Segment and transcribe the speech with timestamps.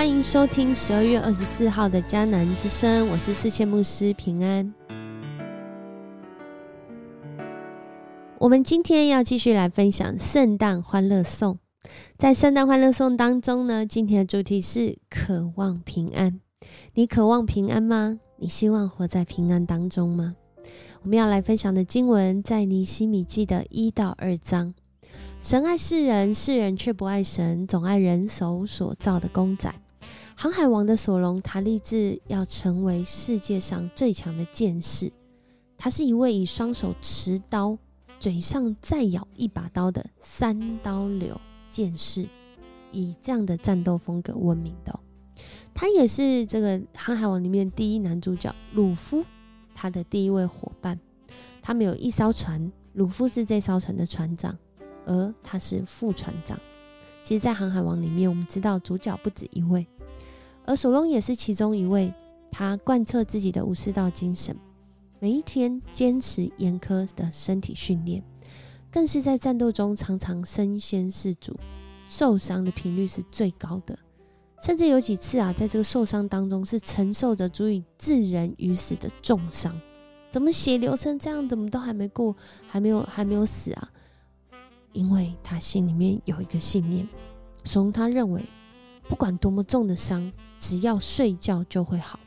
[0.00, 4.72] 欢迎收听十二月二十四号的迦南之声，我是世界牧师平安。
[8.38, 11.58] 我们今天要继续来分享圣诞欢乐颂。
[12.16, 16.40] 在圣诞欢乐颂当中呢，今天的主题是渴望平安。
[16.94, 18.18] 你渴望平安吗？
[18.38, 20.34] 你希望活在平安当中吗？
[21.02, 24.72] 我们要来分享的经文在尼西米记的一到二章。
[25.42, 29.70] 神爱世人，世人却不爱神，总爱人手所造的公仔。
[30.42, 35.12] 航海王的索隆，他立志要成为世界上最强的剑士。
[35.76, 37.76] 他是一位以双手持刀、
[38.18, 41.38] 嘴上再咬一把刀的三刀流
[41.70, 42.26] 剑士，
[42.90, 44.98] 以这样的战斗风格闻名的。
[45.74, 49.22] 他也是这个航海王里面第一男主角鲁夫，
[49.74, 50.98] 他的第一位伙伴。
[51.60, 54.56] 他们有一艘船，鲁夫是这艘船的船长。
[55.04, 56.58] 而他是副船长。
[57.22, 59.86] 其实，在《航海王》里面，我们知道主角不止一位，
[60.66, 62.12] 而索隆也是其中一位。
[62.52, 64.56] 他贯彻自己的武士道精神，
[65.20, 68.20] 每一天坚持严苛的身体训练，
[68.90, 71.56] 更是在战斗中常常身先士卒，
[72.08, 73.96] 受伤的频率是最高的。
[74.60, 79.80] 甚至有几次啊，在这个受伤当中，是承受着足以置人于死的重伤。
[80.28, 81.48] 怎么血流成这样？
[81.48, 82.36] 怎么都还没过，
[82.66, 83.90] 还没有还没有死啊？
[84.92, 87.08] 因为他心里面有一个信念，
[87.62, 88.44] 从他认为，
[89.08, 90.30] 不管多么重的伤，
[90.60, 92.20] 只要睡觉就会好。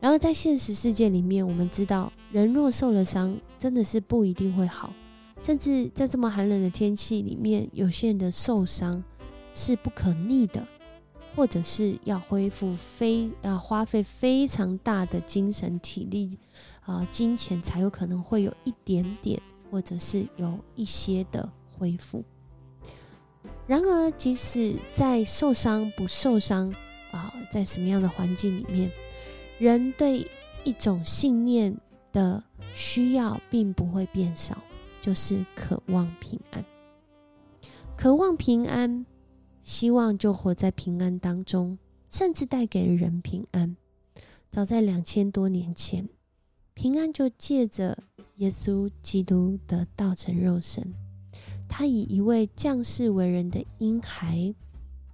[0.00, 4.92] 然而在现实世界里面，我们知道，人若受了伤，真的是不一定会好。
[5.40, 9.04] 甚至在这么寒冷的天气里面，有些人的受伤
[9.52, 10.66] 是不可逆的，
[11.36, 16.36] 或者是要恢复非要花费非常大的精神体力
[16.80, 19.40] 啊金钱，才有可能会有一点点。
[19.70, 22.24] 或者是有一些的恢复。
[23.66, 26.74] 然而，即使在受伤不受伤
[27.10, 28.90] 啊，在什么样的环境里面，
[29.58, 30.26] 人对
[30.64, 31.76] 一种信念
[32.12, 32.42] 的
[32.74, 34.56] 需要并不会变少，
[35.00, 36.64] 就是渴望平安。
[37.96, 39.06] 渴望平安，
[39.62, 43.76] 希望就活在平安当中，甚至带给人平安。
[44.50, 46.08] 早在两千多年前，
[46.74, 47.98] 平安就借着。
[48.38, 50.94] 耶稣基督的道成肉身，
[51.68, 54.54] 他以一位将士为人的婴孩，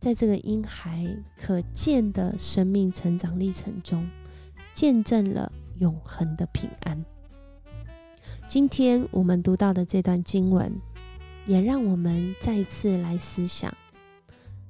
[0.00, 4.08] 在这个婴孩可见的生命成长历程中，
[4.72, 7.04] 见证了永恒的平安。
[8.46, 10.72] 今天我们读到的这段经文，
[11.46, 13.74] 也让我们再一次来思想：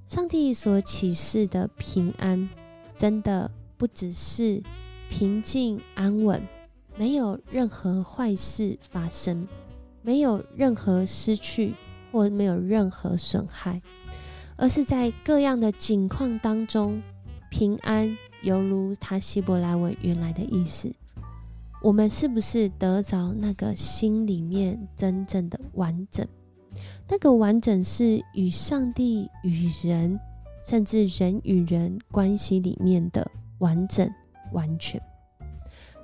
[0.06, 2.48] 上帝所启示的平安，
[2.96, 4.62] 真的不只是
[5.10, 6.42] 平静安稳。
[6.96, 9.46] 没有任何坏事发生，
[10.02, 11.74] 没有任何失去，
[12.10, 13.80] 或没有任何损害，
[14.58, 17.00] 而是在各样的境况当中
[17.48, 20.92] 平安，犹如他希伯来文原来的意思。
[21.80, 26.26] 我们是不是得着那个心里面真正的完整？
[27.08, 30.18] 那个完整是与上帝、与人，
[30.66, 34.12] 甚至人与人关系里面的完整、
[34.52, 35.00] 完全。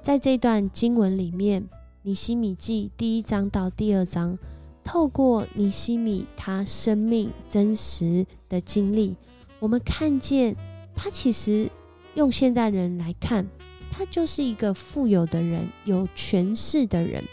[0.00, 1.60] 在这段经文里面，
[2.02, 4.38] 《尼西米记》第一章到第二章，
[4.84, 9.16] 透过尼西米他生命真实的经历，
[9.58, 10.54] 我们看见
[10.94, 11.68] 他其实
[12.14, 13.46] 用现代人来看，
[13.90, 17.24] 他就是一个富有的人，有权势的人。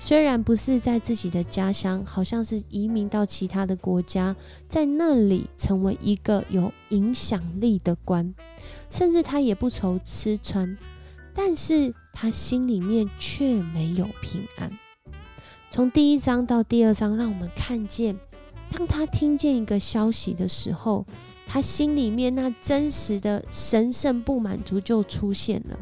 [0.00, 4.36] 虽然不是在自己的家乡，好像是移民到其他的国家，
[4.68, 8.34] 在那里成为一个有影响力的官，
[8.90, 10.76] 甚至他也不愁吃穿，
[11.32, 11.94] 但是。
[12.20, 14.72] 他心里面却没有平安。
[15.70, 18.16] 从第一章到第二章，让我们看见，
[18.72, 21.06] 当他听见一个消息的时候，
[21.46, 25.78] 他心里面那真实的神圣不满足就出现了。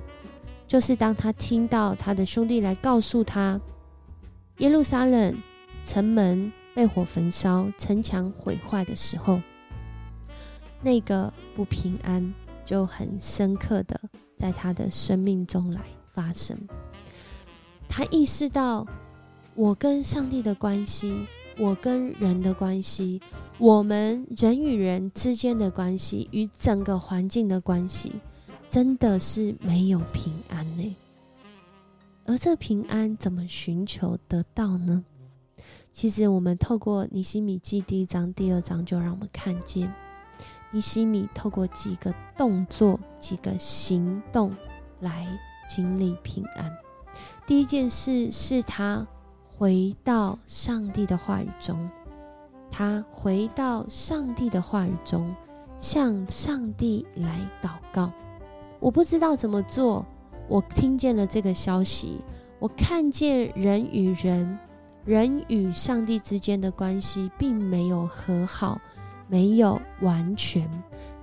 [0.67, 3.61] 就是当他听到他的兄弟来告诉他，
[4.59, 5.41] 耶路撒冷
[5.84, 9.41] 城门被火焚烧，城墙毁坏的时候，
[10.83, 12.34] 那个不平安
[12.65, 14.01] 就很深刻的
[14.37, 15.81] 在他的生命中来。
[16.13, 16.59] 发生，
[17.87, 18.87] 他意识到
[19.57, 21.27] 我跟上帝的关系，
[21.59, 23.21] 我跟人的关系，
[23.59, 28.13] 我们人与人之间的关系，与整个环境的关系，
[28.69, 30.97] 真的是没有平安呢。
[32.27, 35.03] 而这平安怎么寻求得到呢？
[35.91, 39.91] 其实，我们透过尼西米记第一章、第二章，就让我们看见
[40.71, 44.55] 尼西米透过几个动作、几个行动
[45.01, 45.27] 来。
[45.69, 46.71] 经历平安，
[47.45, 49.05] 第一件事是他
[49.59, 51.89] 回到上帝的话语中，
[52.71, 55.35] 他回到上帝的话语中，
[55.79, 58.13] 向上帝来祷告。
[58.79, 60.05] 我不知道怎么做，
[60.47, 62.21] 我听见了这个消息，
[62.59, 64.59] 我看见人与人、
[65.07, 68.79] 人与上帝之间的关系并没有和好，
[69.27, 70.69] 没有完全，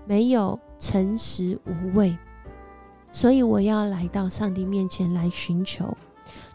[0.08, 2.18] 没有诚实无畏，
[3.12, 5.96] 所以我要来到上帝面前来寻求。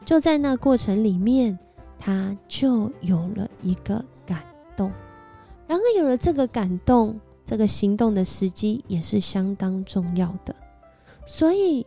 [0.04, 1.56] 就在那过程里面，
[1.98, 4.42] 他就有了一个感
[4.76, 4.92] 动。
[5.66, 10.54] 然而，有了这个感动，这个行动的时机也是相当重要的。
[11.26, 11.86] 所以，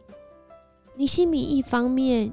[0.96, 2.32] 尼西米一方面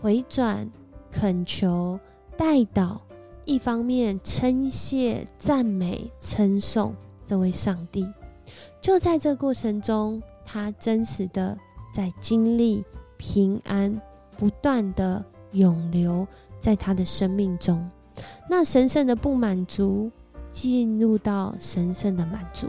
[0.00, 0.70] 回转、
[1.10, 2.00] 恳求、
[2.36, 2.98] 代祷，
[3.44, 8.06] 一方面称谢、赞美、称颂这位上帝。
[8.80, 11.58] 就在这过程中，他真实的
[11.92, 12.82] 在经历
[13.18, 14.00] 平安，
[14.38, 15.22] 不断的
[15.56, 16.26] 永留
[16.60, 17.90] 在他的生命中。
[18.48, 20.10] 那神圣的不满足，
[20.50, 22.68] 进入到神圣的满足。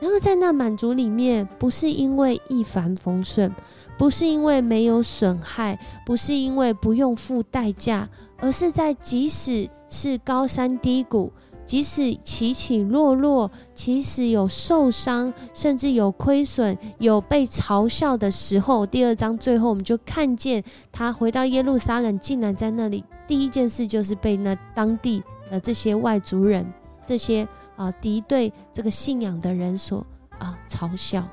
[0.00, 3.52] 然后在那满足里面，不是因为一帆风顺，
[3.98, 5.76] 不是因为没有损害，
[6.06, 11.32] 不是因为不用付代价，而是在即使是高山低谷，
[11.68, 18.86] 即使起起落落，即使有受伤，甚至有亏损，有被嘲笑的时候。
[18.86, 26.66] 第二章最后，我们就看见他回到耶路撒冷，竟然在那里第一件事就是被那当地的这些外族人。
[27.04, 30.06] 这些啊敌对这个信仰的人所
[30.38, 31.28] 啊嘲笑，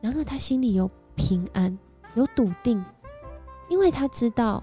[0.00, 1.76] 然而他心里有平安，
[2.14, 2.84] 有笃定，
[3.68, 4.62] 因为他知道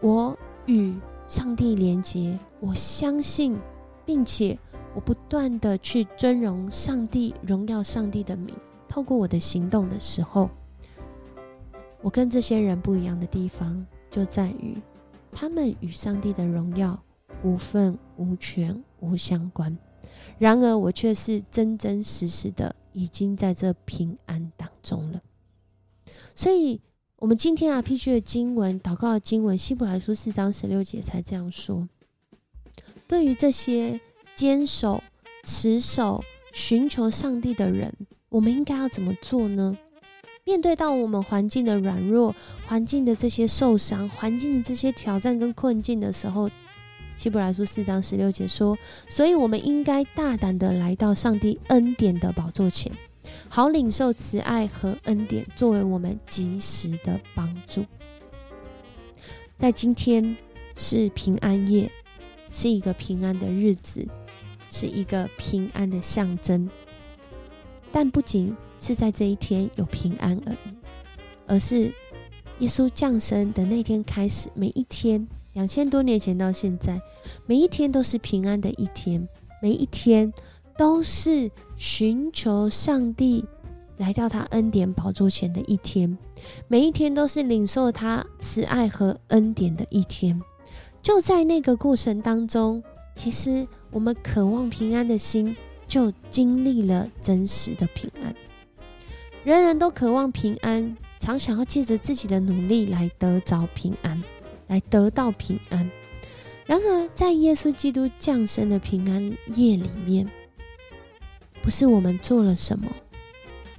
[0.00, 0.94] 我与
[1.26, 3.58] 上帝连接，我相信，
[4.04, 4.58] 并且
[4.94, 8.54] 我不断的去尊荣上帝、荣耀上帝的名。
[8.88, 10.48] 透过我的行动的时候，
[12.02, 14.80] 我跟这些人不一样的地方就在于，
[15.32, 16.98] 他们与上帝的荣耀。
[17.42, 19.76] 无份、无权、无相关，
[20.38, 25.20] 然而我却是真真实实的已经在这平安当中了。
[26.34, 26.80] 所以，
[27.24, 31.88] 我们今天啊，必须的经文、祷告的经文，希伯来书四章十六节才这样说：
[33.08, 33.98] 对于这些
[34.34, 35.02] 坚守、
[35.42, 36.22] 持守、
[36.52, 37.90] 寻求上帝的人，
[38.28, 39.74] 我们应该要怎么做呢？
[40.44, 42.36] 面对到我们环境的软弱、
[42.66, 46.50] 环境的这些受伤、环境的这些挑战跟困境的时候。
[47.16, 48.76] 希伯来书四章十六节说
[49.08, 52.92] ：“所以我们应该大胆的来到上帝恩典的宝座前，
[53.48, 57.84] 好领受慈爱和恩典，作为我们及时的帮助。
[59.56, 60.36] 在今天
[60.76, 61.90] 是平安夜，
[62.50, 64.06] 是一个平安的日子，
[64.66, 66.68] 是一个平安的象征。
[67.92, 70.74] 但不仅是在这一天有平安而已，
[71.46, 71.92] 而是
[72.58, 77.00] 耶稣降生的那天开始，每一天。”两千多年前到现在，
[77.46, 79.28] 每一天都是平安的一天，
[79.62, 80.32] 每一天
[80.76, 83.44] 都是寻求上帝
[83.96, 86.16] 来到他恩典宝座前的一天，
[86.68, 90.40] 每一天都是领受他慈爱和恩典的一天。
[91.02, 92.82] 就在那个过程当中，
[93.14, 95.56] 其实我们渴望平安的心
[95.86, 98.34] 就经历了真实的平安。
[99.44, 104.22] 人人都渴望平安，常想要借着自己的努力来得着平安。
[104.66, 105.90] 来得到平安。
[106.64, 109.22] 然而，在耶稣基督降生的平安
[109.54, 110.26] 夜里面，
[111.64, 112.86] 不是我们做了什么，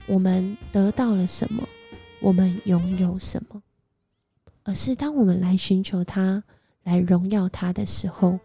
[0.07, 1.63] 我们得到了什么，
[2.19, 3.61] 我们拥有什么，
[4.63, 6.43] 而是当我们来寻求他、
[6.81, 8.39] 来荣耀他的时候，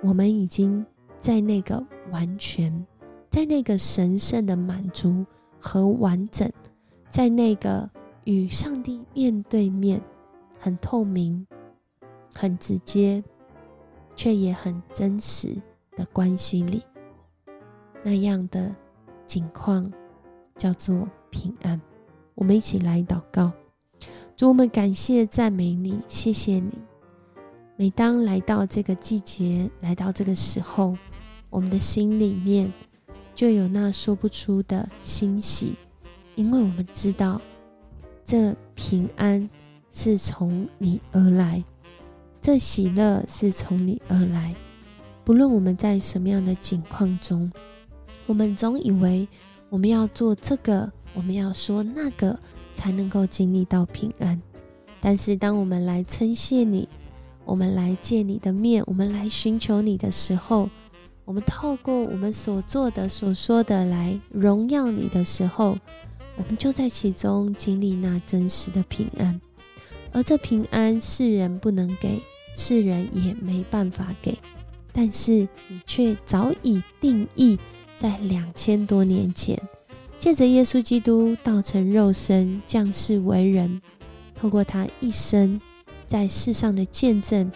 [0.00, 0.82] 我们已经
[1.18, 2.86] 在那个完全、
[3.28, 5.22] 在那个神圣的满足
[5.60, 6.50] 和完整，
[7.10, 7.86] 在那个
[8.24, 10.00] 与上帝面对面、
[10.58, 11.46] 很透明。
[12.34, 13.22] 很直接，
[14.16, 15.54] 却也很真实
[15.94, 16.82] 的关系里，
[18.02, 18.74] 那样的
[19.26, 19.90] 景况
[20.56, 21.80] 叫做平安。
[22.34, 23.52] 我们一起来祷告，
[24.36, 26.72] 主，我们感谢赞美你，谢谢你。
[27.76, 30.96] 每当来到这个季节，来到这个时候，
[31.50, 32.72] 我们的心里面
[33.34, 35.74] 就有那说不出的欣喜，
[36.34, 37.40] 因为我们知道
[38.24, 39.48] 这平安
[39.90, 41.62] 是从你而来。
[42.40, 44.54] 这喜乐是从你而来，
[45.22, 47.50] 不论我们在什么样的境况中，
[48.26, 49.26] 我们总以为
[49.68, 52.38] 我们要做这个，我们要说那个，
[52.74, 54.40] 才能够经历到平安。
[55.00, 56.88] 但是，当我们来称谢你，
[57.44, 60.70] 我们来见你的面，我们来寻求你的时候，
[61.24, 65.76] 我们透过我们所做的、所说的来荣耀你的时候，
[66.36, 69.40] 我们就在其中经历那真实的平安。
[70.12, 72.22] 而这平安，世人不能给。
[72.54, 74.36] 世人也没办法给，
[74.92, 77.58] 但是你却早已定义
[78.02, 79.56] 在两千多年前，
[80.18, 83.80] 借着耶稣基督道成肉身降世为人，
[84.34, 85.60] 透过他一生
[86.04, 87.48] 在世上的见证，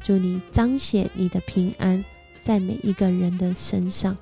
[0.00, 2.04] 祝你彰显你的平安
[2.40, 4.16] 在每一个人的身上，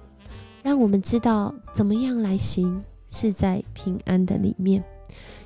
[0.63, 4.83] 让我们知道怎么样来行是在平安的里面。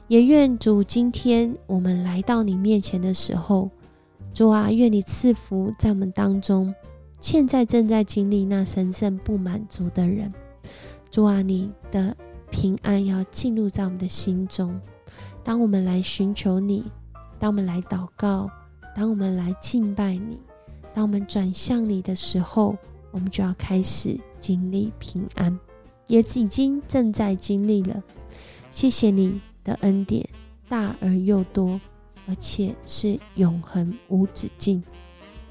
[0.07, 3.69] 也愿主今天我们来到你面前的时候，
[4.33, 6.73] 主啊，愿你赐福在我们当中。
[7.21, 10.33] 现在正在经历那神圣不满足的人，
[11.11, 12.17] 主啊，你的
[12.51, 14.81] 平安要进入在我们的心中。
[15.45, 16.85] 当我们来寻求你，
[17.39, 18.51] 当我们来祷告，
[18.97, 20.41] 当我们来敬拜你，
[20.95, 22.77] 当我们转向你的时候，
[23.11, 25.59] 我们就要开始经历平安，
[26.07, 28.03] 也已经正在经历了。
[28.71, 30.27] 谢谢你的恩典
[30.69, 31.79] 大而又多，
[32.27, 34.83] 而且是永恒无止境。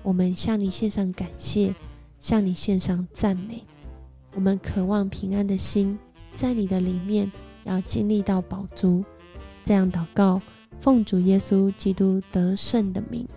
[0.03, 1.73] 我们向你献上感谢，
[2.19, 3.63] 向你献上赞美。
[4.33, 5.97] 我们渴望平安的心，
[6.33, 7.31] 在你的里面
[7.63, 9.03] 要经历到宝珠。
[9.63, 10.41] 这样祷告，
[10.79, 13.27] 奉主耶稣基督得胜的名，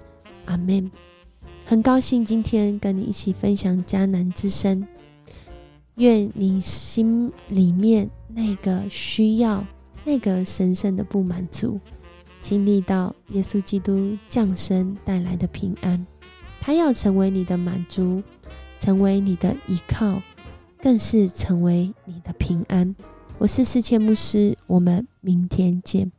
[0.45, 0.91] 阿门。
[1.65, 4.87] 很高兴今天跟你一起分享迦南之声。
[5.97, 9.65] 愿你心里面那个需要、
[10.05, 11.79] 那个神圣的不满足，
[12.41, 16.07] 经历到耶稣基督降生带来的平安。
[16.65, 18.23] 他要成为你的满足，
[18.79, 20.23] 成为你的依靠，
[20.79, 22.95] 更是成为你的平安。
[23.39, 26.13] 我是世界牧师，我们明天见。